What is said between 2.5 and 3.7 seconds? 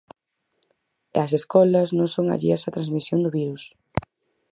á transmisión do virus.